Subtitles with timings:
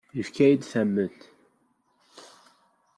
[0.17, 1.21] Yessefk ad iyi-tamnemt.